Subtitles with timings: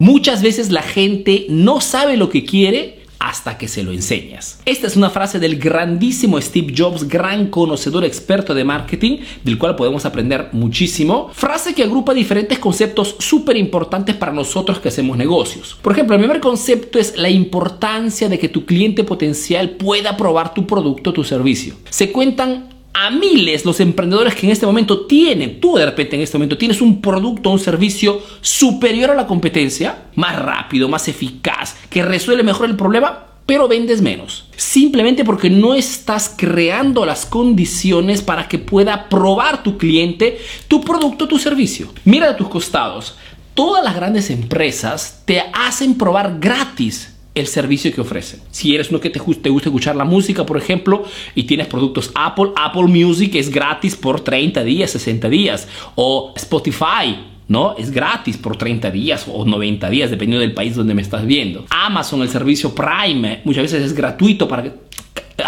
[0.00, 4.58] Muchas veces la gente no sabe lo que quiere hasta que se lo enseñas.
[4.64, 9.76] Esta es una frase del grandísimo Steve Jobs, gran conocedor experto de marketing, del cual
[9.76, 11.30] podemos aprender muchísimo.
[11.34, 15.76] Frase que agrupa diferentes conceptos súper importantes para nosotros que hacemos negocios.
[15.82, 20.54] Por ejemplo, el primer concepto es la importancia de que tu cliente potencial pueda probar
[20.54, 21.74] tu producto o tu servicio.
[21.90, 26.22] Se cuentan a miles los emprendedores que en este momento tienen, tú de repente en
[26.22, 31.08] este momento tienes un producto o un servicio superior a la competencia, más rápido, más
[31.08, 34.46] eficaz, que resuelve mejor el problema, pero vendes menos.
[34.56, 40.38] Simplemente porque no estás creando las condiciones para que pueda probar tu cliente
[40.68, 41.88] tu producto tu servicio.
[42.04, 43.16] Mira a tus costados.
[43.54, 48.40] Todas las grandes empresas te hacen probar gratis el servicio que ofrecen.
[48.50, 51.04] Si eres uno que te, gusta escuchar la música, por ejemplo,
[51.34, 55.68] y tienes productos Apple, Apple Music es gratis por 30 días, 60 días.
[55.96, 57.16] O Spotify,
[57.48, 57.76] ¿no?
[57.76, 61.64] Es gratis por 30 días o 90 días, dependiendo del país donde me estás viendo.
[61.70, 64.72] Amazon, el servicio Prime, muchas veces es gratuito para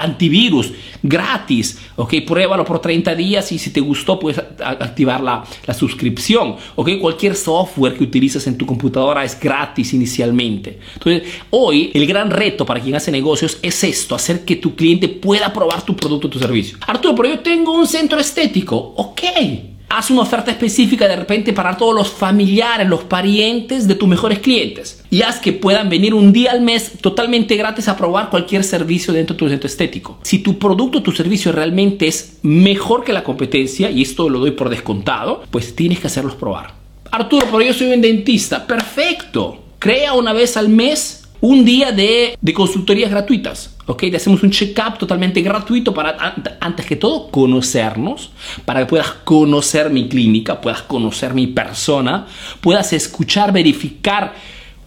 [0.03, 0.73] antivirus
[1.03, 6.57] gratis, ok, pruébalo por 30 días y si te gustó puedes activar la, la, suscripción,
[6.77, 10.79] ok, cualquier software que utilices en tu computadora es gratis inicialmente.
[10.95, 15.09] Entonces, hoy el gran reto para quien hace negocios es esto, hacer que tu cliente
[15.09, 16.79] pueda probar tu producto o tu servicio.
[16.87, 19.23] Arturo, pero yo tengo un centro estético, ok,
[19.97, 24.39] haz una oferta específica de repente para todos los familiares, los parientes de tus mejores
[24.39, 25.05] clientes.
[25.11, 29.13] Y haz que puedan venir un día al mes totalmente gratis a probar cualquier servicio
[29.13, 30.19] dentro de tu centro estético.
[30.23, 34.39] Si tu producto o tu servicio realmente es mejor que la competencia, y esto lo
[34.39, 36.73] doy por descontado, pues tienes que hacerlos probar.
[37.11, 38.67] Arturo, pero yo soy un dentista.
[38.67, 39.59] Perfecto.
[39.79, 43.77] Crea una vez al mes un día de, de consultorías gratuitas.
[43.87, 43.99] ¿ok?
[44.11, 46.17] Te hacemos un check-up totalmente gratuito para,
[46.61, 48.31] antes que todo, conocernos,
[48.65, 52.27] para que puedas conocer mi clínica, puedas conocer mi persona,
[52.61, 54.35] puedas escuchar, verificar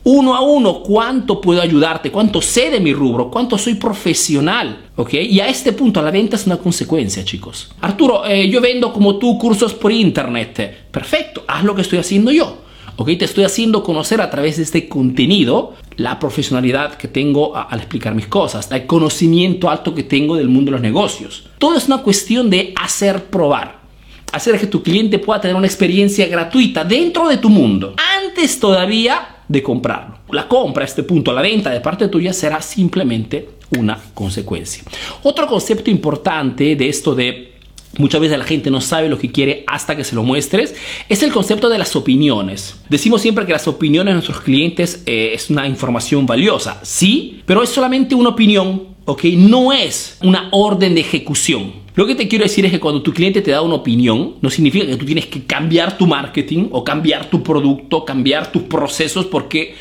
[0.05, 5.13] uno a uno cuánto puedo ayudarte, cuánto sé de mi rubro, cuánto soy profesional, ¿ok?
[5.15, 7.69] Y a este punto la venta es una consecuencia, chicos.
[7.81, 10.89] Arturo, eh, yo vendo como tú cursos por internet.
[10.91, 12.64] Perfecto, haz lo que estoy haciendo yo.
[12.97, 13.17] ¿Ok?
[13.17, 18.15] Te estoy haciendo conocer a través de este contenido la profesionalidad que tengo al explicar
[18.15, 21.47] mis cosas, el conocimiento alto que tengo del mundo de los negocios.
[21.57, 23.83] Todo es una cuestión de hacer probar.
[24.31, 29.37] Hacer que tu cliente pueda tener una experiencia gratuita dentro de tu mundo, antes todavía
[29.47, 30.17] de comprarlo.
[30.31, 34.83] La compra a este punto, la venta de parte tuya será simplemente una consecuencia.
[35.23, 37.54] Otro concepto importante de esto de
[37.97, 40.75] Muchas veces la gente no sabe lo que quiere hasta que se lo muestres.
[41.07, 42.75] Es el concepto de las opiniones.
[42.89, 46.79] Decimos siempre que las opiniones de nuestros clientes eh, es una información valiosa.
[46.83, 49.23] Sí, pero es solamente una opinión, ¿ok?
[49.35, 51.84] No es una orden de ejecución.
[51.95, 54.49] Lo que te quiero decir es que cuando tu cliente te da una opinión, no
[54.49, 59.27] significa que tú tienes que cambiar tu marketing o cambiar tu producto, cambiar tus procesos
[59.27, 59.75] porque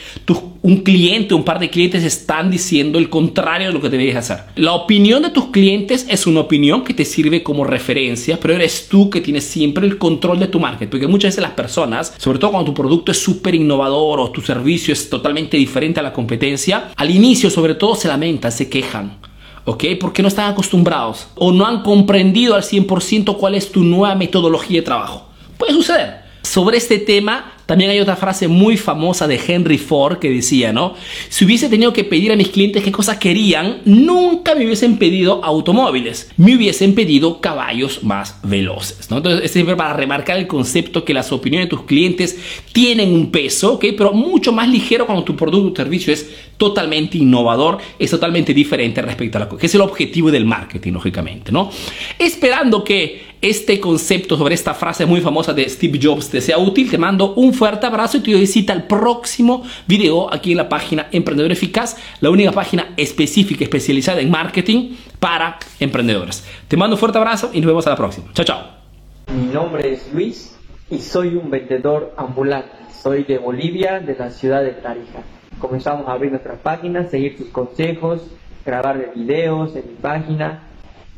[0.62, 4.44] un cliente, un par de clientes están diciendo el contrario de lo que debes hacer.
[4.54, 8.86] La opinión de tus clientes es una opinión que te sirve como referencia, pero eres
[8.88, 12.38] tú que tienes siempre el control de tu marketing, porque muchas veces las personas, sobre
[12.38, 16.12] todo cuando tu producto es súper innovador o tu servicio es totalmente diferente a la
[16.12, 19.33] competencia, al inicio sobre todo se lamentan, se quejan
[19.64, 19.84] ¿ok?
[20.00, 24.80] Porque no están acostumbrados o no han comprendido al 100% cuál es tu nueva metodología
[24.80, 25.28] de trabajo.
[25.58, 26.24] Puede suceder.
[26.42, 30.94] Sobre este tema también hay otra frase muy famosa de Henry Ford que decía, ¿no?
[31.28, 35.44] Si hubiese tenido que pedir a mis clientes qué cosas querían, nunca me hubiesen pedido
[35.44, 39.18] automóviles, me hubiesen pedido caballos más veloces, ¿no?
[39.18, 42.38] Entonces, es siempre para remarcar el concepto que las opiniones de tus clientes
[42.72, 43.86] tienen un peso, ¿ok?
[43.96, 49.02] Pero mucho más ligero cuando tu producto o servicio es totalmente innovador, es totalmente diferente
[49.02, 51.70] respecto a lo que es el objetivo del marketing, lógicamente, ¿no?
[52.18, 56.90] Esperando que este concepto sobre esta frase muy famosa de Steve Jobs te sea útil,
[56.90, 61.08] te mando un fuerte abrazo y te doy al próximo video aquí en la página
[61.12, 66.42] Emprendedor Eficaz, la única página específica, especializada en marketing para emprendedores.
[66.68, 68.32] Te mando un fuerte abrazo y nos vemos a la próxima.
[68.32, 68.62] Chao, chao.
[69.36, 70.56] Mi nombre es Luis
[70.90, 72.72] y soy un vendedor ambulante.
[73.02, 75.22] Soy de Bolivia, de la ciudad de Tarija.
[75.58, 78.22] Comenzamos a abrir nuestra página, seguir tus consejos,
[78.64, 80.62] grabar videos en mi página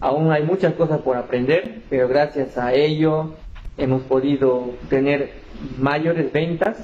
[0.00, 3.34] Aún hay muchas cosas por aprender, pero gracias a ello
[3.78, 5.32] hemos podido tener
[5.78, 6.76] mayores ventas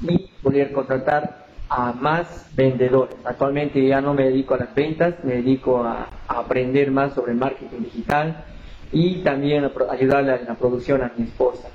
[0.00, 3.16] y poder contratar a más vendedores.
[3.24, 7.82] Actualmente ya no me dedico a las ventas, me dedico a, aprender más sobre marketing
[7.84, 8.44] digital
[8.90, 11.68] y también a ayudarle a la producción a mi esposa.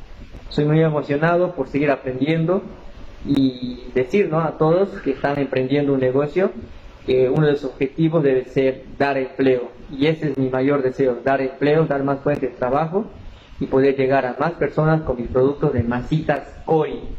[0.49, 2.61] Soy muy emocionado por seguir aprendiendo
[3.25, 4.39] y decir ¿no?
[4.39, 6.51] a todos que están emprendiendo un negocio
[7.05, 9.76] que uno de los objetivos debe ser dar empleo.
[9.89, 13.05] Y ese es mi mayor deseo, dar empleo, dar más fuentes de trabajo
[13.59, 17.17] y poder llegar a más personas con mis productos de masitas hoy.